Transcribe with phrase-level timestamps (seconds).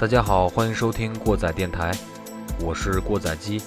[0.00, 1.90] 大家好，欢迎收听过载电台，
[2.60, 3.60] 我是过载机。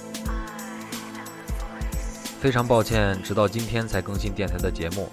[2.39, 5.09] 非常抱歉，直到今天才更新电台的节目，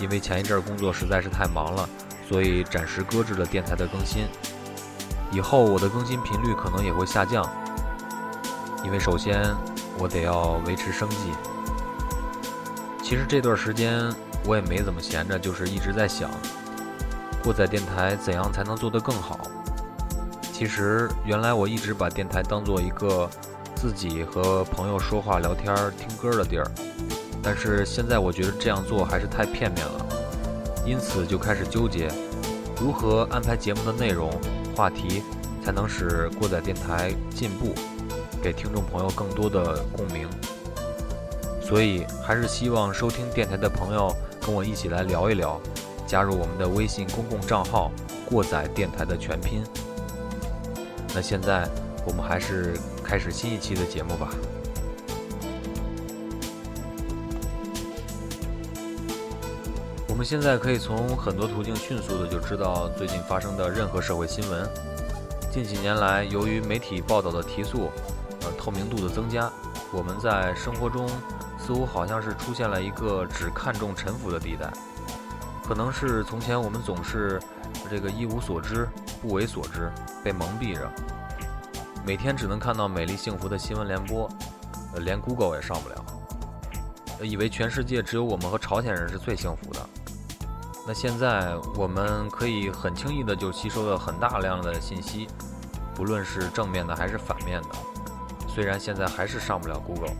[0.00, 1.88] 因为前一阵工作实在是太忙了，
[2.28, 4.26] 所以暂时搁置了电台的更新。
[5.30, 7.48] 以后我的更新频率可能也会下降，
[8.84, 9.54] 因为首先
[9.98, 11.16] 我得要维持生计。
[13.04, 14.12] 其实这段时间
[14.44, 16.28] 我也没怎么闲着，就是一直在想，
[17.40, 19.38] 过载电台怎样才能做得更好。
[20.60, 23.26] 其实原来我一直把电台当做一个
[23.74, 26.70] 自己和朋友说话、聊天、听歌的地儿，
[27.42, 30.06] 但是现在我觉得这样做还是太片面了，
[30.84, 32.12] 因此就开始纠结
[32.78, 34.30] 如何安排节目的内容、
[34.76, 35.22] 话题，
[35.64, 37.72] 才能使过载电台进步，
[38.42, 40.28] 给听众朋友更多的共鸣。
[41.62, 45.58] 所以还是希望收听电台的朋友跟我一起来聊一聊，
[46.06, 47.90] 加入我们的微信公共账号
[48.28, 49.64] “过载电台”的全拼。
[51.14, 51.68] 那现在
[52.06, 54.30] 我们还是开始新一期的节目吧。
[60.06, 64.68] 我们现在可以从很多途径迅速的就知道最近发生的任何社会新闻。
[65.50, 67.90] 近几年来，由于媒体报道的提速，
[68.42, 69.50] 呃，透明度的增加，
[69.92, 71.08] 我们在生活中
[71.58, 74.70] 似乎好像是出现了一个只看重臣服的地带。
[75.66, 77.40] 可能是从前我们总是
[77.90, 78.86] 这个一无所知。
[79.20, 79.90] 不为所知，
[80.24, 80.90] 被蒙蔽着，
[82.04, 84.28] 每天只能看到美丽幸福的新闻联播，
[84.94, 86.04] 呃，连 Google 也上不了，
[87.22, 89.80] 以为全世界只有我们和朝鲜人是最幸福的。
[90.86, 95.28] 那现在我们可以很轻易的就吸收了很大量的信息，
[95.94, 97.68] 不论是正面的还是反面的。
[98.48, 100.16] 虽然现在还是上不了 Google，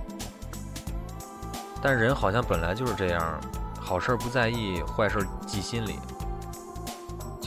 [1.82, 3.40] 但人好像本来就是这样，
[3.80, 5.98] 好事不在意，坏事记心里。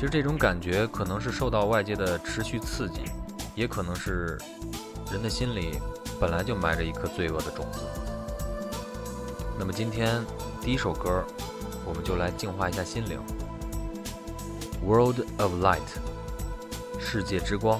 [0.03, 3.03] 其实这种感觉可能是受到外界的持续刺激，
[3.55, 4.37] 也可能是
[5.09, 5.79] 人的心里
[6.19, 7.79] 本来就埋着一颗罪恶的种子。
[9.57, 10.21] 那么今天
[10.59, 11.23] 第一首歌，
[11.85, 13.17] 我们就来净化一下心灵，
[14.85, 15.79] 《World of Light》
[16.99, 17.79] 世界之光，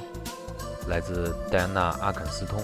[0.88, 2.64] 来自戴安娜·阿肯斯通。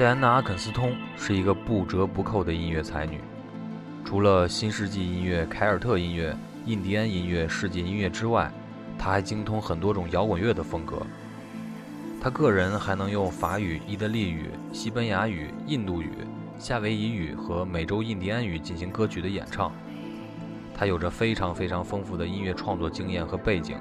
[0.00, 3.20] 戴安娜·阿肯斯通是一个不折不扣的音乐才女，
[4.02, 6.34] 除了新世纪音乐、凯尔特音乐、
[6.64, 8.50] 印第安音乐、世界音乐之外，
[8.98, 11.02] 她还精通很多种摇滚乐的风格。
[12.18, 16.10] 她个人还能用法语、意大利语、西班牙语、印度语、
[16.58, 19.70] 夏威夷语和美洲印第安语进行歌曲的演唱。
[20.74, 23.76] 她有着非常非常丰富的音乐创作经验和背景。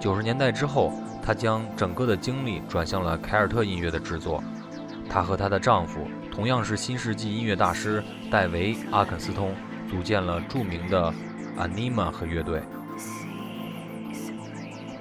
[0.00, 4.42] 九十年代之后，她将整个的精力转向了凯尔特音乐的制作。
[5.12, 9.54] 她和她的丈夫，同样是新世纪音乐大师戴维·阿肯斯通，
[9.90, 11.12] 组建了著名的
[11.58, 12.62] Anima 和乐队。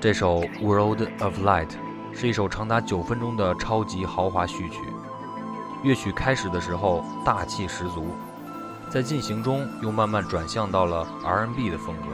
[0.02, 1.69] 这首《World of Light》
[2.13, 4.81] 是一首长达九分钟的超级豪华序曲。
[5.81, 8.08] 乐曲开始的时候大气十足，
[8.90, 12.08] 在进行中又慢慢转向到了 R&B 的风格，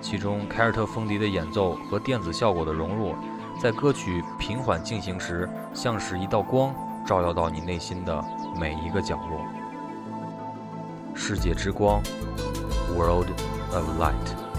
[0.00, 3.14] 其中凯尔特风笛的演奏和电子效果的融入。
[3.60, 6.74] 在歌曲平缓进行时，像是一道光，
[7.04, 8.24] 照耀到你内心的
[8.58, 9.44] 每一个角落。
[11.14, 12.02] 世界之光
[12.96, 13.28] ，World
[13.74, 14.49] of Light。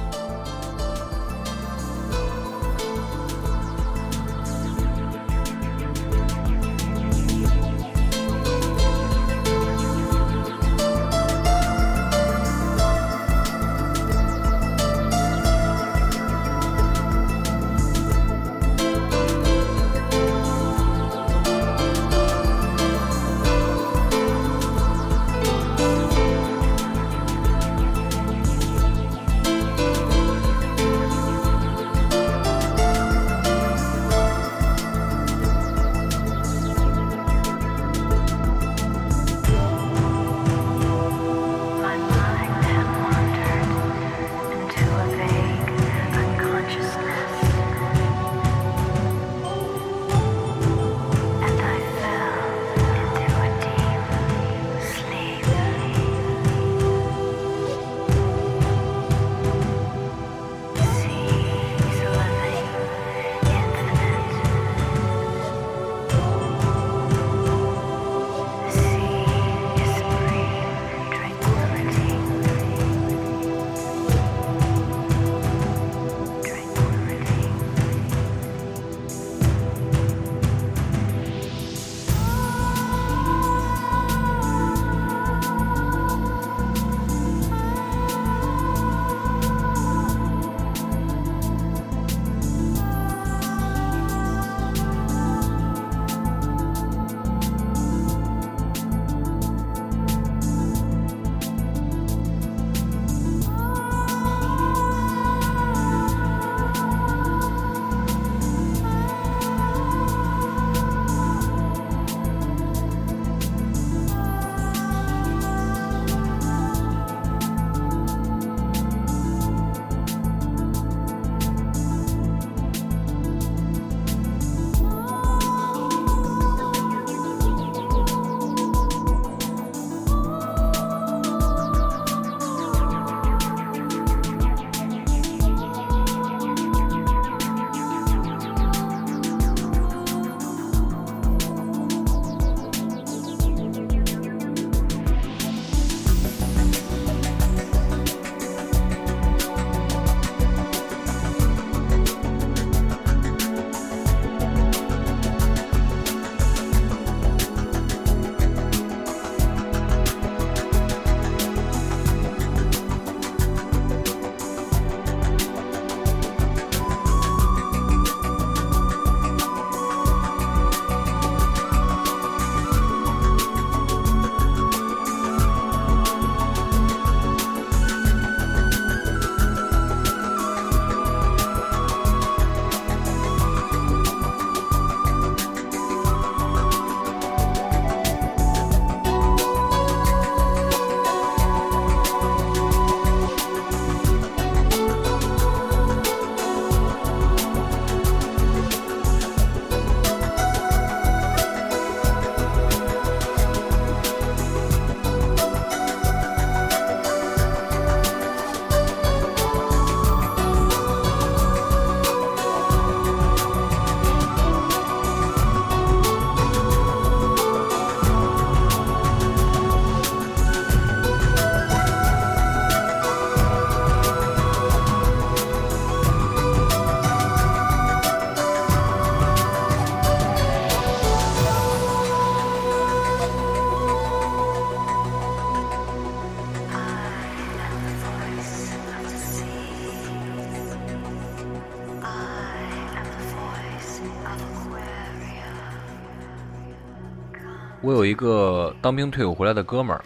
[247.91, 250.01] 我有一个当兵退伍回来的哥们儿，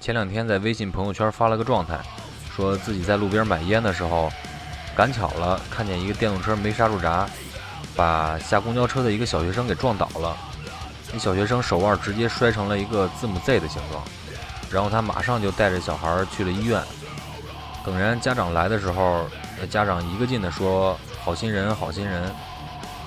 [0.00, 2.00] 前两天在微信朋友圈发了个状态，
[2.52, 4.28] 说自己在路边买烟的时候，
[4.96, 7.30] 赶巧了看见一个电动车没刹住闸，
[7.94, 10.36] 把下公交车的一个小学生给撞倒了。
[11.12, 14.02] 那小学生手腕直接摔成了一个字母 Z 的形状，
[14.68, 16.82] 然后他马上就带着小孩去了医院。
[17.86, 19.28] 等人家长来的时候，
[19.60, 22.28] 那家长一个劲地说：“好心人，好心人。”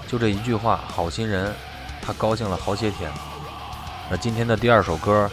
[0.08, 1.54] 就这一句话，“好心人”，
[2.02, 3.12] 他高兴了好些天。
[4.10, 5.30] 那今天的第二首歌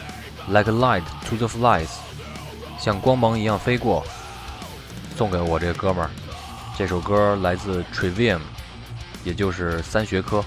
[0.49, 1.91] ，Like light to the flies，
[2.79, 4.03] 像光芒一样飞过，
[5.17, 6.11] 送给我这个哥们儿。
[6.79, 8.41] 这首歌来自 Trivium，
[9.25, 10.43] 也就是三学科。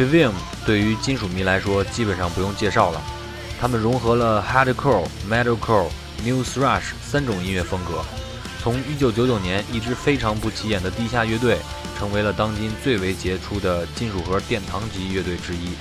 [0.00, 0.32] Trivium
[0.64, 3.02] 对于金属迷来说，基本上不用介绍了。
[3.60, 5.90] 他们融合了 Hardcore、Metalcore、
[6.24, 8.02] New Thrash 三种音乐风格，
[8.62, 11.58] 从1999年一支非常不起眼的地下乐队，
[11.98, 15.74] 成为了当今最为杰出的金属核殿堂级乐队之一。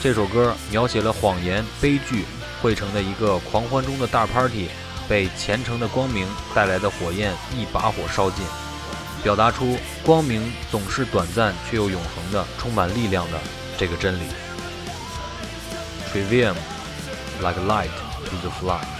[0.00, 2.24] 这首歌描写了谎言、悲剧
[2.62, 4.68] 汇成的一个狂欢中的大 party，
[5.08, 8.44] 被虔诚的光明带来的火焰一把火烧尽。
[9.22, 13.38] 表达出光明总是短暂却又永恒的、充满力量的
[13.76, 14.22] 这个真理。
[16.12, 16.54] Trivium,
[17.40, 17.90] like light
[18.24, 18.99] to the fly.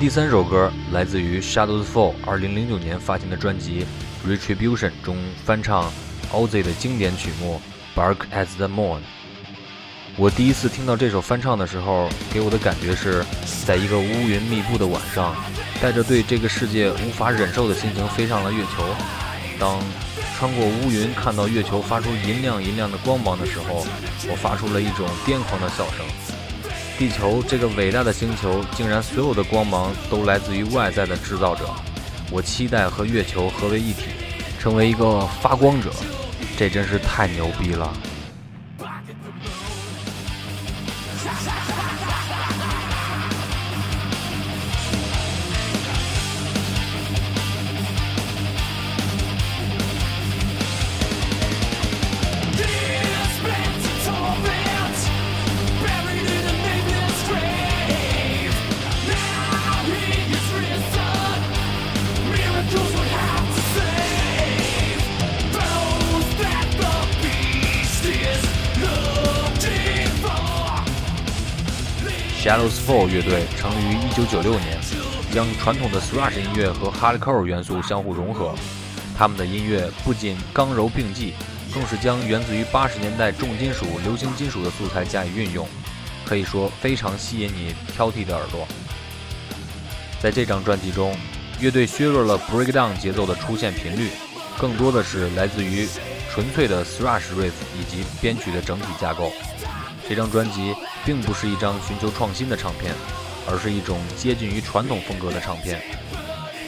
[0.00, 3.84] 第三首歌来自于 Shadows Fall 2009年发行的专辑
[4.26, 5.14] 《Retribution》中
[5.44, 5.92] 翻唱
[6.32, 7.60] Ozzy 的经典曲目
[8.00, 8.96] 《Bark as the Moon》。
[10.16, 13.22] 我第一次听到这首翻唱的时候，给我的感觉是
[13.66, 15.36] 在一个乌云密布的晚上，
[15.82, 18.82] 带着对这个世界无法忍受的心情飞上了月球。
[19.58, 19.78] 当
[20.38, 23.86] 穿过乌云看到月球发出银亮银亮的光芒的时候，
[24.30, 26.39] 我发出了一种癫狂的笑声。
[27.00, 31.64] 地球这个伟大的星球，竟然所有的光芒都来自于外在的制造者。
[32.30, 34.10] 我期待和月球合为一体，
[34.58, 35.90] 成为一个发光者。
[36.58, 37.90] 这真是太牛逼了
[72.50, 74.76] ！Shadows Fall 乐队成立于1996年，
[75.32, 78.56] 将传统的 thrash 音乐和 hardcore 元素相互融合。
[79.16, 81.34] 他们的音乐不仅刚柔并济，
[81.72, 85.64] 更是将源自于80年代重金属、流行金属的素材加以运用，
[86.26, 88.66] 可以说非常吸引你挑剔的耳朵。
[90.20, 91.16] 在这张专辑中，
[91.60, 94.10] 乐队削弱了 breakdown 节奏的出现频率，
[94.58, 95.86] 更多的是来自于
[96.28, 99.30] 纯粹的 thrash riff 以及编曲的整体架构。
[100.10, 100.74] 这张专辑
[101.04, 102.92] 并不是一张寻求创新的唱片，
[103.48, 105.80] 而是一种接近于传统风格的唱片。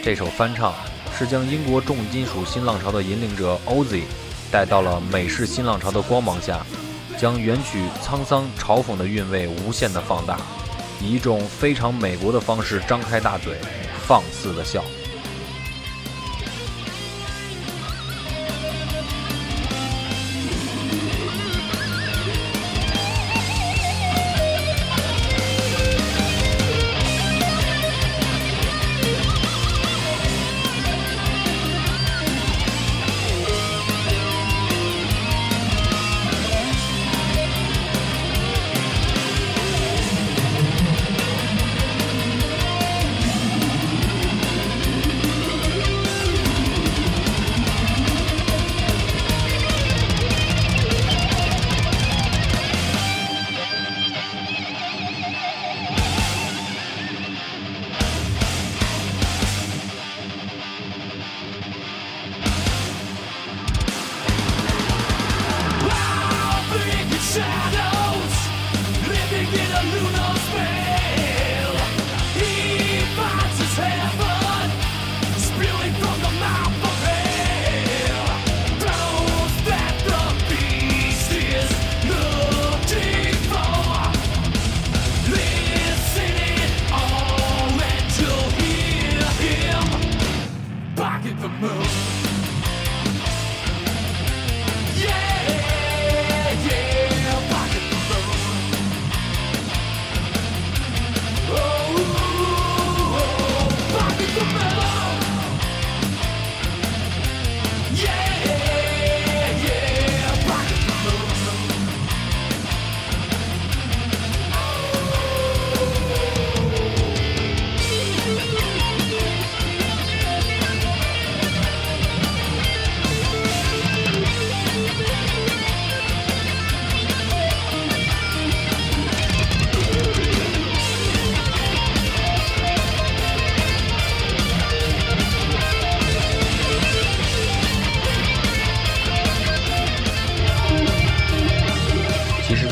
[0.01, 0.73] 这首翻唱
[1.19, 4.05] 是将英国重金属新浪潮的引领者 Ozzy
[4.53, 6.65] 带到了美式新浪潮的光芒下，
[7.19, 10.39] 将原曲沧桑嘲讽的韵味无限的放大，
[11.01, 13.57] 以一种非常美国的方式张开大嘴，
[14.07, 14.85] 放肆的笑。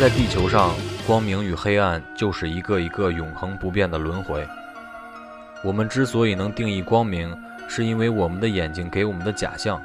[0.00, 0.74] 在地球上，
[1.06, 4.48] 光明与黑暗就是一个一个永恒不变的轮回。
[5.62, 7.36] 我们之所以能定义光明，
[7.68, 9.78] 是因为我们的眼睛给我们的假象。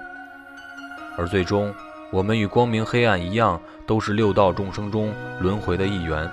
[1.17, 1.75] 而最终，
[2.13, 6.31] 我们与光明、黑暗一样，都是六道众生中轮回的一员。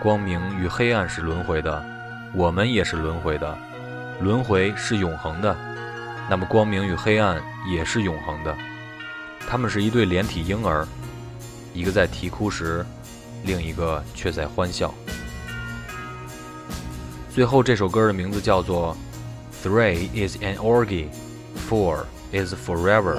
[0.00, 1.84] 光明与黑暗是轮回的，
[2.32, 3.58] 我们也是轮回的。
[4.20, 5.56] 轮回是永恒的，
[6.30, 8.56] 那么光明与黑暗也是永恒的。
[9.48, 10.86] 他们是一对连体婴儿。
[11.74, 12.84] 一个在啼哭时，
[13.44, 14.92] 另一个却在欢笑。
[17.34, 18.96] 最后这首歌的名字叫做
[19.66, 21.06] 《Three is an orgy,
[21.68, 23.16] Four is forever》，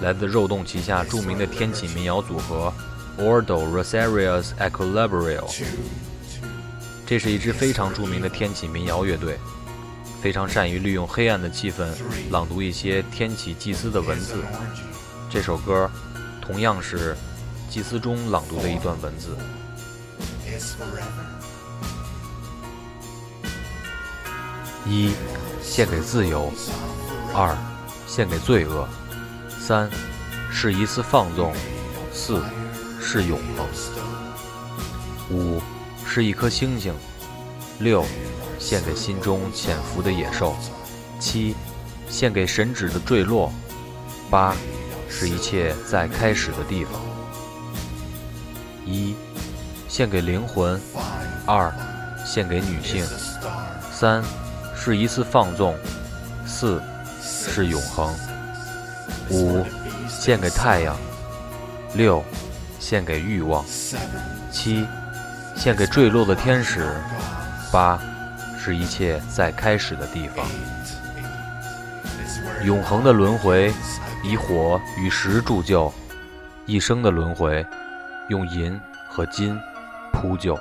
[0.00, 2.72] 来自肉洞旗下著名的天启民谣组合
[3.18, 5.44] Ordo Rosarios Equilibrio。
[7.06, 9.38] 这是一支非常著名的天启民谣乐队，
[10.22, 11.86] 非常善于利用黑暗的气氛
[12.30, 14.36] 朗读一些天启祭司的文字。
[15.28, 15.90] 这首歌
[16.40, 17.16] 同样是
[17.74, 19.36] 祭司中朗读的一段文字。
[24.86, 25.10] 一，
[25.60, 26.52] 献给自由；
[27.34, 27.52] 二，
[28.06, 28.86] 献给罪恶；
[29.58, 29.90] 三，
[30.52, 31.50] 是一次放纵；
[32.12, 32.40] 四，
[33.00, 33.66] 是永恒；
[35.32, 35.60] 五。
[36.06, 36.94] 是一颗星星，
[37.80, 38.04] 六，
[38.60, 40.54] 献给心中潜伏的野兽；
[41.18, 41.56] 七，
[42.08, 43.50] 献给神旨的坠落；
[44.30, 44.54] 八，
[45.10, 47.13] 是一切在开始的地方。
[48.84, 49.14] 一，
[49.88, 50.78] 献给灵魂；
[51.46, 51.72] 二，
[52.24, 53.04] 献给女性；
[53.92, 54.22] 三，
[54.74, 55.74] 是一次放纵；
[56.46, 56.80] 四，
[57.22, 58.12] 是永恒；
[59.30, 59.64] 五，
[60.08, 60.94] 献给太阳；
[61.94, 62.22] 六，
[62.78, 63.64] 献给欲望；
[64.50, 64.86] 七。
[65.56, 66.92] 献给坠落的天使，
[67.70, 67.96] 八
[68.58, 70.44] 是一切在开始的地方。
[72.64, 73.72] 永恒的轮回，
[74.24, 75.92] 以火与石铸就；
[76.66, 77.64] 一生的轮回，
[78.28, 79.58] 用银和金
[80.12, 80.58] 铺就。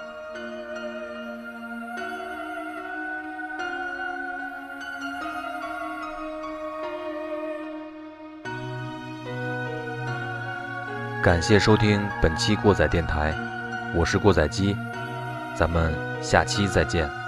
[11.24, 13.34] 感谢收听本期过载电台。
[13.96, 14.76] 我是过载机，
[15.56, 17.23] 咱们下期再见。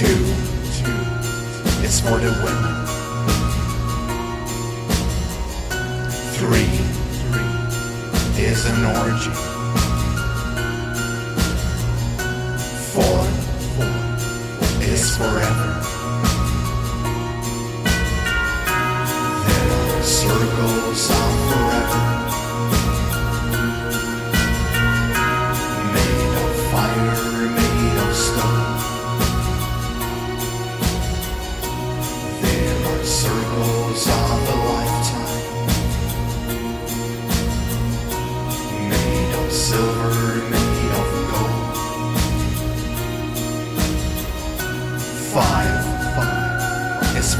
[0.00, 0.06] Two
[1.84, 2.74] is for the women.
[6.38, 6.72] Three
[8.42, 9.30] is an orgy.
[12.94, 13.26] Four
[14.82, 15.70] is forever.
[19.44, 22.29] Are circles of forever.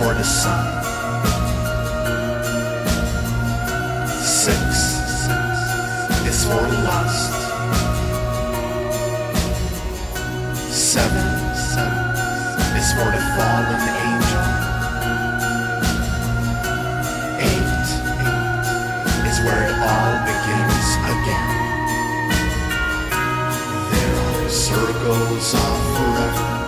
[0.01, 0.65] For the sun.
[4.09, 4.57] Six
[6.27, 7.33] is for lust.
[10.73, 11.29] Seven
[12.81, 14.47] is for the fallen angel.
[17.51, 17.89] Eight
[19.29, 21.51] is where it all begins again.
[23.93, 26.60] There are circles of forever.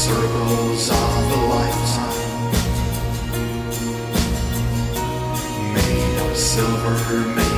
[0.00, 2.52] Circles of a lifetime.
[5.74, 7.49] Made of silver, made